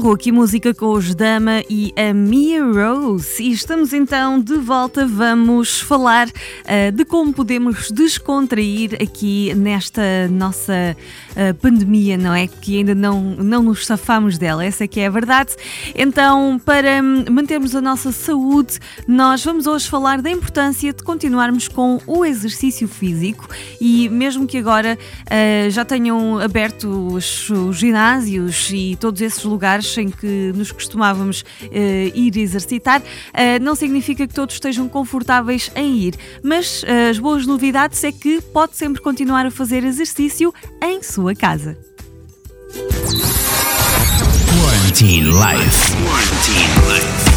Sussurro, 0.10 0.14
aqui 0.14 0.32
música 0.32 0.74
com 0.74 0.92
os 0.94 1.14
Dama 1.14 1.64
e 1.70 1.94
a 1.96 2.14
Mia 2.14 2.64
Rose. 2.64 3.44
E 3.44 3.52
estamos 3.52 3.94
então 3.94 4.40
de 4.40 4.56
volta, 4.56 5.06
vamos 5.06 5.82
falar 5.82 6.28
uh, 6.28 6.92
de 6.92 7.06
como 7.06 7.34
podemos 7.34 7.92
descontrair 7.92 8.96
aqui 9.02 9.54
nesta 9.56 10.28
nossa 10.30 10.96
uh, 11.32 11.54
pandemia, 11.56 12.18
não 12.18 12.34
é? 12.34 12.48
Que 12.48 12.78
ainda 12.78 12.96
não, 12.96 13.22
não 13.22 13.64
nos 13.64 13.86
safamos 13.86 14.38
dela, 14.38 14.66
essa 14.66 14.84
é 14.84 14.88
que 14.88 15.00
é 15.00 15.08
a 15.08 15.10
verdade. 15.10 15.56
Então, 15.96 16.60
para 16.64 17.02
mantermos 17.02 17.76
a 17.76 17.82
nossa 17.82 18.12
saúde, 18.12 18.80
nós 19.08 19.44
vamos 19.44 19.68
hoje 19.68 19.88
falar 19.88 20.22
da 20.22 20.30
importância 20.30 20.94
de 20.94 21.04
continuarmos 21.04 21.68
com 21.68 22.00
o 22.08 22.26
exercício 22.26 22.88
físico 22.88 23.48
e 23.80 24.10
mesmo 24.10 24.48
que 24.48 24.58
agora 24.58 24.98
uh, 25.26 25.70
já 25.70 25.86
tenham 25.86 26.40
aberto 26.40 27.14
os, 27.14 27.50
os 27.50 27.78
ginásios 27.78 28.72
e 28.72 28.98
todos 29.00 29.22
esses 29.22 29.44
lugares 29.44 29.99
em 30.00 30.10
que 30.10 30.52
nos 30.56 30.72
costumávamos 30.72 31.42
uh, 31.42 32.16
ir 32.16 32.38
exercitar, 32.38 33.02
uh, 33.02 33.04
não 33.62 33.76
significa 33.76 34.28
que 34.28 34.34
todos 34.34 34.56
estejam 34.56 34.88
confortáveis 34.88 35.72
em 35.76 35.98
ir. 35.98 36.16
Mas 36.44 36.84
uh, 36.84 37.10
as 37.10 37.20
boas 37.20 37.46
novidades 37.46 38.04
é 38.04 38.12
que 38.12 38.42
pode 38.42 38.76
sempre 38.76 39.02
continuar 39.02 39.46
a 39.46 39.52
fazer 39.52 39.84
exercício 39.84 40.54
em 40.82 41.02
sua 41.04 41.36
casa. 41.36 41.78
Quarantine 44.62 45.28
Life. 45.28 45.94
Quarantine 46.04 46.94
Life. 46.94 47.30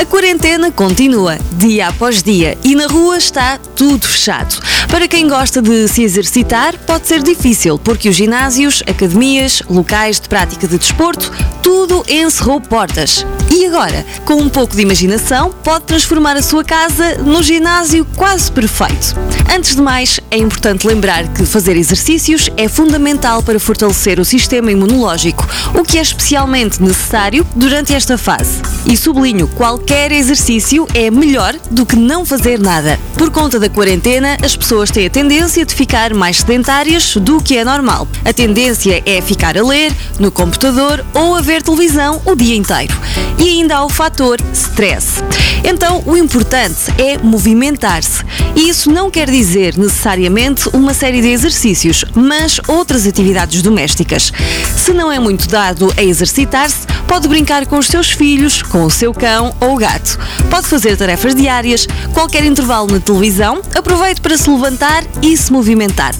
A 0.00 0.06
quarentena 0.06 0.72
continua, 0.72 1.38
dia 1.58 1.88
após 1.88 2.22
dia, 2.22 2.56
e 2.64 2.74
na 2.74 2.86
rua 2.86 3.18
está 3.18 3.58
tudo 3.58 4.06
fechado. 4.06 4.60
Para 4.88 5.06
quem 5.06 5.28
gosta 5.28 5.60
de 5.60 5.86
se 5.86 6.02
exercitar, 6.02 6.76
pode 6.78 7.06
ser 7.06 7.22
difícil, 7.22 7.78
porque 7.78 8.08
os 8.08 8.16
ginásios, 8.16 8.82
academias, 8.86 9.62
locais 9.68 10.18
de 10.18 10.28
prática 10.28 10.66
de 10.66 10.78
desporto, 10.78 11.30
tudo 11.62 12.04
encerrou 12.08 12.60
portas. 12.60 13.24
E 13.50 13.66
agora, 13.66 14.04
com 14.24 14.34
um 14.34 14.48
pouco 14.48 14.74
de 14.74 14.82
imaginação, 14.82 15.52
pode 15.62 15.84
transformar 15.84 16.36
a 16.36 16.42
sua 16.42 16.64
casa 16.64 17.16
no 17.18 17.42
ginásio 17.42 18.06
quase 18.16 18.50
perfeito. 18.50 19.14
Antes 19.54 19.76
de 19.76 19.82
mais, 19.82 20.18
é 20.30 20.38
importante 20.38 20.86
lembrar 20.86 21.28
que 21.28 21.44
fazer 21.44 21.76
exercícios 21.76 22.48
é 22.56 22.68
fundamental 22.68 23.42
para 23.42 23.60
fortalecer 23.60 24.18
o 24.18 24.24
sistema 24.24 24.72
imunológico, 24.72 25.46
o 25.74 25.82
que 25.82 25.98
é 25.98 26.02
especialmente 26.02 26.82
necessário 26.82 27.46
durante 27.54 27.92
esta 27.92 28.16
fase. 28.16 28.60
E 28.86 28.96
sublinho, 28.96 29.46
qualquer 29.48 30.10
exercício 30.10 30.86
é 30.94 31.10
melhor 31.10 31.54
do 31.70 31.84
que 31.84 31.96
não 31.96 32.24
fazer 32.24 32.58
nada. 32.58 32.98
Por 33.16 33.30
conta 33.30 33.60
da 33.60 33.68
quarentena, 33.68 34.36
as 34.42 34.56
pessoas 34.56 34.90
têm 34.90 35.06
a 35.06 35.10
tendência 35.10 35.64
de 35.64 35.74
ficar 35.74 36.14
mais 36.14 36.38
sedentárias 36.38 37.16
do 37.16 37.40
que 37.40 37.56
é 37.56 37.64
normal. 37.64 38.08
A 38.24 38.32
tendência 38.32 39.02
é 39.04 39.20
ficar 39.20 39.56
a 39.56 39.62
ler, 39.62 39.92
no 40.18 40.30
computador 40.30 41.04
ou 41.14 41.36
a 41.36 41.40
ver 41.40 41.62
televisão 41.62 42.20
o 42.24 42.34
dia 42.34 42.56
inteiro. 42.56 42.94
E 43.38 43.48
ainda 43.48 43.76
há 43.76 43.84
o 43.84 43.88
fator 43.88 44.38
stress. 44.52 45.22
Então, 45.64 46.02
o 46.06 46.16
importante 46.16 46.90
é 46.98 47.18
movimentar-se. 47.18 48.24
E 48.56 48.68
isso 48.68 48.90
não 48.90 49.10
quer 49.10 49.30
dizer 49.30 49.76
necessariamente 49.76 50.68
uma 50.72 50.92
série 50.92 51.20
de 51.20 51.28
exercícios, 51.28 52.04
mas 52.14 52.60
outras 52.66 53.06
atividades 53.06 53.62
domésticas. 53.62 54.32
Se 54.76 54.92
não 54.92 55.10
é 55.10 55.18
muito 55.18 55.48
dado 55.48 55.92
a 55.96 56.02
exercitar-se, 56.02 56.86
pode 57.06 57.28
brincar 57.28 57.66
com 57.66 57.78
os 57.78 57.86
seus 57.86 58.10
filhos, 58.10 58.62
com 58.62 58.84
o 58.84 58.90
seu 58.90 59.12
cão 59.14 59.54
ou 59.60 59.76
gato. 59.76 60.18
Pode 60.50 60.66
fazer 60.66 60.96
tarefas 60.96 61.34
diárias, 61.34 61.86
qualquer 62.12 62.44
intervalo 62.44 62.90
na 62.90 63.00
televisão, 63.00 63.62
aproveite 63.74 64.20
para 64.20 64.36
se 64.36 64.50
levantar 64.50 65.04
e 65.22 65.36
se 65.36 65.52
movimentar. 65.52 66.14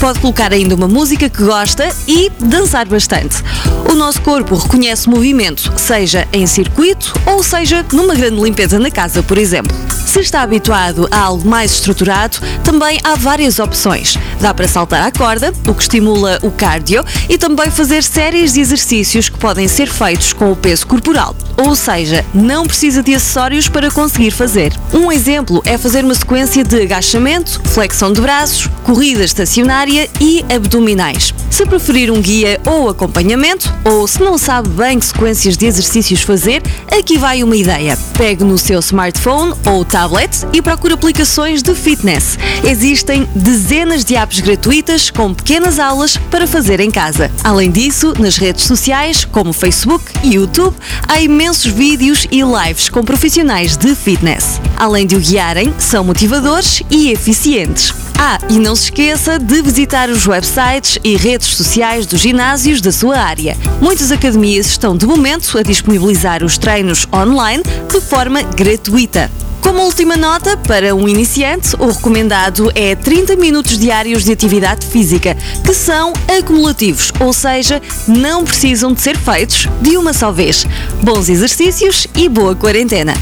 Pode 0.00 0.20
colocar 0.20 0.52
ainda 0.52 0.76
uma 0.76 0.86
música 0.86 1.28
que 1.28 1.42
gosta 1.42 1.88
e 2.06 2.30
dançar 2.38 2.86
bastante. 2.86 3.42
O 3.90 3.94
nosso 3.94 4.22
corpo 4.22 4.54
reconhece 4.54 5.08
movimento, 5.08 5.72
seja 5.76 6.26
em 6.32 6.46
circuito 6.46 7.12
ou 7.26 7.42
seja 7.42 7.84
numa 7.92 8.14
grande 8.14 8.40
limpeza 8.40 8.78
na 8.78 8.92
casa, 8.92 9.24
por 9.24 9.36
exemplo. 9.36 9.76
Se 10.06 10.20
está 10.20 10.42
habituado 10.42 11.08
a 11.10 11.18
algo 11.18 11.46
mais 11.46 11.72
estruturado, 11.72 12.38
também 12.64 12.98
há 13.02 13.14
várias 13.14 13.58
opções. 13.58 14.16
Dá 14.40 14.54
para 14.54 14.68
saltar 14.68 15.02
à 15.02 15.10
corda, 15.10 15.52
o 15.66 15.74
que 15.74 15.82
estimula 15.82 16.38
o 16.42 16.50
cardio, 16.50 17.04
e 17.28 17.36
também 17.36 17.70
fazer 17.70 18.02
séries 18.02 18.54
de 18.54 18.60
exercícios 18.60 19.28
que 19.28 19.38
podem 19.38 19.68
ser 19.68 19.88
feitos 19.88 20.32
com 20.32 20.50
o 20.50 20.56
peso 20.56 20.86
corporal. 20.86 21.36
Ou 21.58 21.74
seja, 21.74 22.24
não 22.32 22.66
precisa 22.66 23.02
de 23.02 23.14
acessórios 23.14 23.68
para 23.68 23.90
conseguir 23.90 24.30
fazer. 24.30 24.72
Um 24.94 25.10
exemplo 25.12 25.60
é 25.66 25.76
fazer 25.76 26.04
uma 26.04 26.14
sequência 26.14 26.64
de 26.64 26.80
agachamento, 26.80 27.60
flexão 27.64 28.12
de 28.12 28.20
braços, 28.20 28.68
corrida 28.84 29.24
estacionária 29.24 29.87
e 30.20 30.44
abdominais. 30.54 31.34
Se 31.50 31.64
preferir 31.64 32.10
um 32.10 32.20
guia 32.20 32.60
ou 32.66 32.88
acompanhamento, 32.88 33.72
ou 33.84 34.06
se 34.06 34.20
não 34.20 34.36
sabe 34.36 34.68
bem 34.68 34.98
que 34.98 35.06
sequências 35.06 35.56
de 35.56 35.66
exercícios 35.66 36.22
fazer, 36.22 36.62
aqui 36.92 37.16
vai 37.16 37.42
uma 37.42 37.56
ideia. 37.56 37.98
Pegue 38.16 38.44
no 38.44 38.58
seu 38.58 38.80
smartphone 38.80 39.54
ou 39.66 39.84
tablet 39.84 40.46
e 40.52 40.60
procure 40.60 40.94
aplicações 40.94 41.62
de 41.62 41.74
fitness. 41.74 42.38
Existem 42.64 43.28
dezenas 43.34 44.04
de 44.04 44.14
apps 44.14 44.40
gratuitas 44.40 45.10
com 45.10 45.32
pequenas 45.32 45.78
aulas 45.78 46.16
para 46.30 46.46
fazer 46.46 46.80
em 46.80 46.90
casa. 46.90 47.30
Além 47.42 47.70
disso, 47.70 48.12
nas 48.18 48.36
redes 48.36 48.64
sociais, 48.64 49.24
como 49.24 49.52
Facebook 49.52 50.04
e 50.22 50.34
YouTube, 50.34 50.76
há 51.06 51.20
imensos 51.20 51.72
vídeos 51.72 52.26
e 52.30 52.42
lives 52.42 52.88
com 52.88 53.02
profissionais 53.02 53.76
de 53.76 53.94
fitness. 53.94 54.60
Além 54.76 55.06
de 55.06 55.16
o 55.16 55.20
guiarem, 55.20 55.72
são 55.78 56.04
motivadores 56.04 56.82
e 56.90 57.10
eficientes. 57.10 58.07
Ah, 58.20 58.36
e 58.50 58.58
não 58.58 58.74
se 58.74 58.84
esqueça 58.84 59.38
de 59.38 59.62
visitar 59.62 60.10
os 60.10 60.26
websites 60.26 60.98
e 61.04 61.16
redes 61.16 61.54
sociais 61.54 62.04
dos 62.04 62.20
ginásios 62.20 62.80
da 62.80 62.90
sua 62.90 63.16
área. 63.16 63.56
Muitas 63.80 64.10
academias 64.10 64.66
estão 64.66 64.96
de 64.96 65.06
momento 65.06 65.56
a 65.56 65.62
disponibilizar 65.62 66.42
os 66.42 66.58
treinos 66.58 67.06
online 67.14 67.62
de 67.62 68.00
forma 68.00 68.42
gratuita. 68.42 69.30
Como 69.60 69.82
última 69.82 70.16
nota, 70.16 70.56
para 70.56 70.96
um 70.96 71.06
iniciante, 71.06 71.76
o 71.78 71.92
recomendado 71.92 72.72
é 72.74 72.96
30 72.96 73.36
minutos 73.36 73.78
diários 73.78 74.24
de 74.24 74.32
atividade 74.32 74.84
física, 74.84 75.36
que 75.64 75.74
são 75.74 76.12
acumulativos, 76.38 77.12
ou 77.20 77.32
seja, 77.32 77.80
não 78.06 78.44
precisam 78.44 78.92
de 78.92 79.00
ser 79.00 79.16
feitos 79.16 79.68
de 79.80 79.96
uma 79.96 80.12
só 80.12 80.32
vez. 80.32 80.66
Bons 81.02 81.28
exercícios 81.28 82.08
e 82.16 82.28
boa 82.28 82.56
quarentena. 82.56 83.14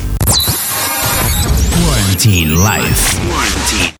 Quarantine 1.84 2.54
Life. 2.54 3.95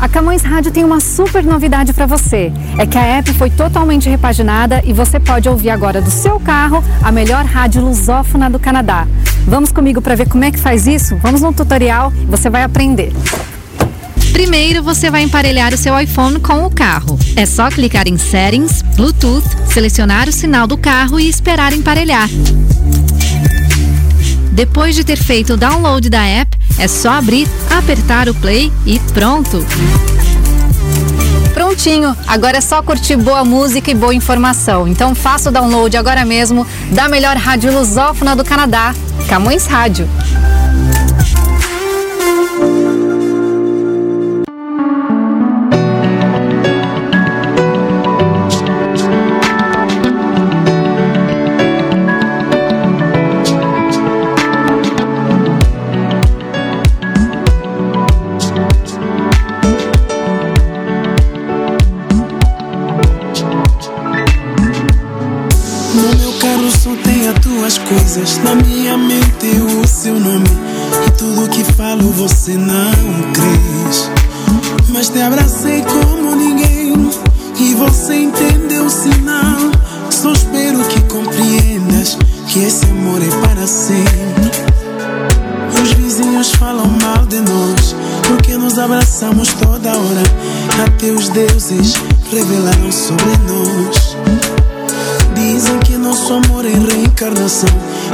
A 0.00 0.08
Camões 0.08 0.42
Rádio 0.42 0.70
tem 0.70 0.84
uma 0.84 1.00
super 1.00 1.42
novidade 1.42 1.92
para 1.92 2.06
você. 2.06 2.52
É 2.78 2.86
que 2.86 2.96
a 2.96 3.02
app 3.02 3.32
foi 3.34 3.50
totalmente 3.50 4.08
repaginada 4.08 4.80
e 4.84 4.92
você 4.92 5.18
pode 5.18 5.48
ouvir 5.48 5.70
agora 5.70 6.00
do 6.00 6.10
seu 6.10 6.38
carro 6.38 6.84
a 7.02 7.10
melhor 7.10 7.44
rádio 7.44 7.82
lusófona 7.82 8.48
do 8.48 8.60
Canadá. 8.60 9.08
Vamos 9.44 9.72
comigo 9.72 10.00
para 10.00 10.14
ver 10.14 10.28
como 10.28 10.44
é 10.44 10.52
que 10.52 10.58
faz 10.58 10.86
isso? 10.86 11.16
Vamos 11.16 11.40
no 11.40 11.52
tutorial 11.52 12.12
você 12.26 12.48
vai 12.48 12.62
aprender. 12.62 13.12
Primeiro, 14.32 14.84
você 14.84 15.10
vai 15.10 15.22
emparelhar 15.22 15.74
o 15.74 15.76
seu 15.76 15.98
iPhone 15.98 16.38
com 16.38 16.64
o 16.64 16.70
carro. 16.70 17.18
É 17.34 17.44
só 17.44 17.68
clicar 17.68 18.06
em 18.06 18.16
Settings, 18.16 18.82
Bluetooth, 18.94 19.44
selecionar 19.66 20.28
o 20.28 20.32
sinal 20.32 20.66
do 20.68 20.78
carro 20.78 21.18
e 21.18 21.28
esperar 21.28 21.72
emparelhar. 21.72 22.28
Depois 24.52 24.94
de 24.94 25.04
ter 25.04 25.16
feito 25.16 25.54
o 25.54 25.56
download 25.56 26.08
da 26.10 26.24
app, 26.24 26.57
é 26.78 26.86
só 26.88 27.10
abrir, 27.10 27.48
apertar 27.70 28.28
o 28.28 28.34
play 28.34 28.72
e 28.86 28.98
pronto. 29.12 29.64
Prontinho, 31.52 32.16
agora 32.26 32.58
é 32.58 32.60
só 32.60 32.82
curtir 32.82 33.16
boa 33.16 33.44
música 33.44 33.90
e 33.90 33.94
boa 33.94 34.14
informação. 34.14 34.86
Então 34.86 35.14
faça 35.14 35.48
o 35.48 35.52
download 35.52 35.96
agora 35.96 36.24
mesmo 36.24 36.66
da 36.92 37.08
melhor 37.08 37.36
rádio 37.36 37.72
lusófona 37.72 38.36
do 38.36 38.44
Canadá, 38.44 38.94
Camões 39.28 39.66
Rádio. 39.66 40.08
Coisas 67.88 68.38
na 68.44 68.54
minha 68.54 68.98
mente 68.98 69.46
o 69.82 69.86
seu 69.86 70.18
nome 70.20 70.48
e 71.06 71.10
tudo 71.12 71.48
que 71.48 71.64
falo 71.64 72.10
você 72.12 72.54
não 72.54 72.92
crê. 73.32 73.58
Mas 74.88 75.08
te 75.08 75.20
abracei 75.20 75.82
como 75.82 76.34
ninguém 76.34 77.10
e 77.58 77.74
você 77.74 78.14
entendeu 78.14 78.84
o 78.84 78.90
sinal. 78.90 79.58
Só 80.10 80.32
espero 80.32 80.84
que 80.84 81.00
compreendas 81.02 82.18
que 82.48 82.60
esse 82.60 82.84
amor 82.86 83.22
é 83.22 83.46
para 83.46 83.66
sempre. 83.66 84.50
Os 85.82 85.92
vizinhos 85.92 86.52
falam 86.52 86.88
mal 87.02 87.24
de 87.26 87.40
nós 87.40 87.96
porque 88.26 88.56
nos 88.56 88.78
abraçamos 88.78 89.54
toda 89.54 89.96
hora. 89.96 90.22
Até 90.86 91.10
os 91.10 91.28
deuses 91.30 91.94
revelaram 92.30 92.92
sobre 92.92 93.36
nós. 93.46 94.07
Dizem 95.50 95.78
que 95.80 95.96
nosso 95.96 96.34
amor 96.34 96.66
é 96.66 96.68
reencarnação, 96.68 97.70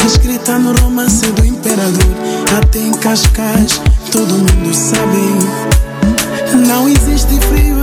escrita 0.06 0.56
no 0.56 0.72
romance 0.78 1.26
do 1.32 1.44
imperador. 1.44 2.14
Até 2.56 2.78
em 2.78 2.92
Cascais, 2.92 3.80
todo 4.12 4.34
mundo 4.34 4.72
sabe. 4.72 5.18
Não 6.64 6.88
existe 6.88 7.34
frio 7.48 7.73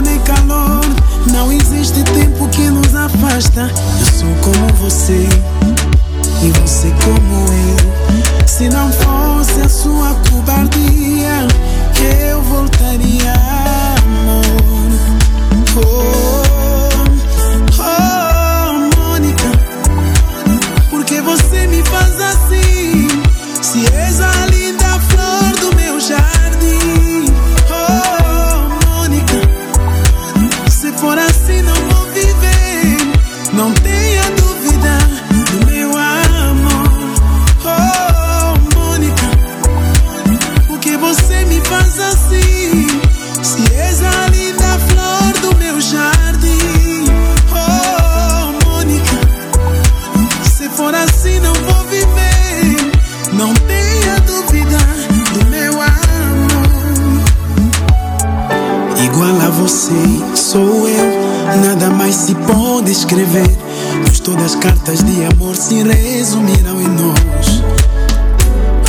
Você, 59.72 59.94
sou 60.36 60.86
eu. 60.86 61.66
Nada 61.66 61.90
mais 61.92 62.14
se 62.14 62.36
pode 62.36 62.92
escrever. 62.92 63.58
Pois 64.04 64.20
todas 64.20 64.48
as 64.48 64.56
cartas 64.56 65.02
de 65.02 65.24
amor 65.24 65.56
se 65.56 65.82
resumiram 65.82 66.82
em 66.82 66.90
nós. 66.90 67.64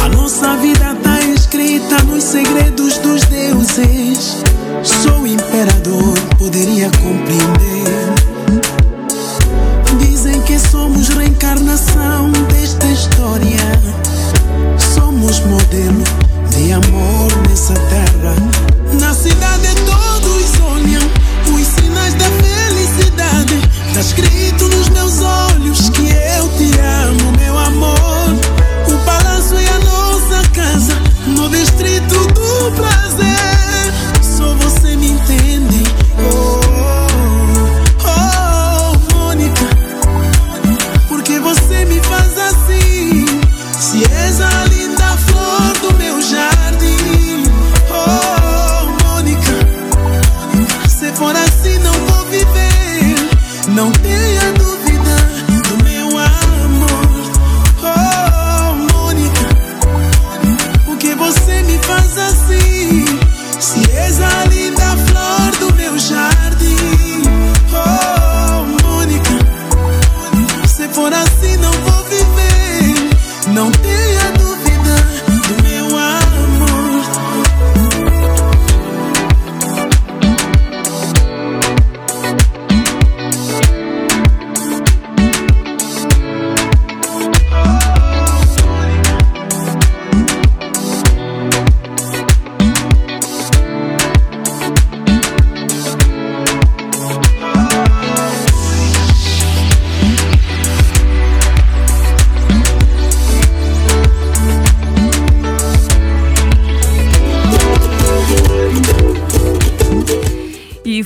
A 0.02 0.08
nossa 0.08 0.56
vida 0.56 0.96
tá 1.00 1.20
escrita 1.20 2.02
nos 2.02 2.24
segredos 2.24 2.98
dos 2.98 3.22
deuses. 3.26 4.42
Sou 4.82 5.24
imperador, 5.24 6.18
poderia 6.36 6.90
compreender. 6.90 8.14
Dizem 10.00 10.42
que 10.42 10.58
somos 10.58 11.10
reencarnação 11.10 12.32
desta 12.52 12.86
história. 12.88 13.80
Somos 14.96 15.38
modelo 15.46 16.02
de 16.50 16.72
amor 16.72 17.48
nessa 17.48 17.74
terra. 17.74 18.71
Na 19.00 19.14
cidade 19.14 19.68
todos 19.86 20.60
olham 20.60 21.02
os 21.54 21.66
sinais 21.66 22.14
da 22.14 22.26
felicidade. 22.26 23.60
Tá 23.94 24.00
escrito 24.00 24.68
nos 24.68 24.88
meus 24.90 25.20
olhos 25.20 25.81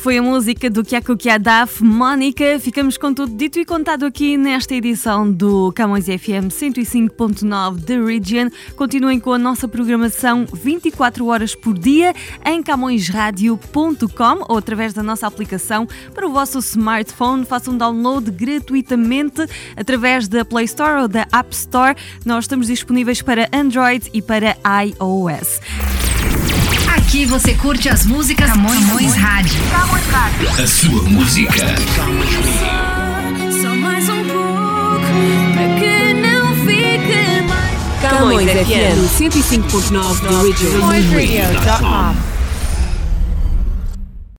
foi 0.07 0.19
a 0.19 0.23
música 0.23 0.71
do 0.71 0.85
Kyaku 0.85 1.16
Kyadaf, 1.16 1.83
Mónica. 1.83 2.61
Ficamos 2.61 2.97
com 2.97 3.12
tudo 3.12 3.35
dito 3.35 3.59
e 3.59 3.64
contado 3.64 4.07
aqui 4.07 4.37
nesta 4.37 4.73
edição 4.73 5.29
do 5.29 5.73
Camões 5.73 6.05
FM 6.05 6.47
105.9 6.49 7.83
The 7.83 7.99
Region. 7.99 8.49
Continuem 8.77 9.19
com 9.19 9.33
a 9.33 9.38
nossa 9.38 9.66
programação 9.66 10.47
24 10.53 11.27
horas 11.27 11.57
por 11.57 11.77
dia 11.77 12.14
em 12.45 12.62
camõesradio.com 12.62 14.45
ou 14.49 14.57
através 14.57 14.95
da 14.95 15.03
nossa 15.03 15.27
aplicação 15.27 15.88
para 16.14 16.25
o 16.25 16.31
vosso 16.31 16.61
smartphone. 16.61 17.45
Façam 17.45 17.75
um 17.75 17.77
download 17.77 18.31
gratuitamente 18.31 19.45
através 19.77 20.29
da 20.29 20.45
Play 20.45 20.66
Store 20.66 21.03
ou 21.03 21.09
da 21.09 21.27
App 21.33 21.53
Store. 21.53 21.97
Nós 22.25 22.45
estamos 22.45 22.69
disponíveis 22.69 23.23
para 23.23 23.49
Android 23.53 24.09
e 24.14 24.23
para 24.23 24.57
iOS. 24.85 26.06
Aqui 27.07 27.25
você 27.25 27.55
curte 27.55 27.88
as 27.88 28.05
músicas 28.05 28.51
Camões, 28.51 28.85
Camões 28.85 29.14
Rádio. 29.14 29.62
A 30.61 30.66
sua 30.66 31.03
música. 31.05 31.77
Só 33.62 33.77
mais 33.77 34.09
um 34.09 34.25
pouco 34.25 35.07
para 35.55 35.69
que 35.79 36.14
não 36.14 36.53
fique 36.66 37.42
mais. 37.47 38.01
Camões 38.01 38.51
FM 38.51 38.99
105.9 39.21 40.21
The 40.21 40.35
Original. 40.35 40.81
CamõesRadio.com. 40.81 42.36